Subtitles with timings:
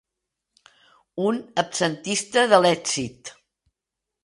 [1.25, 3.35] Un absentista de l'èxit.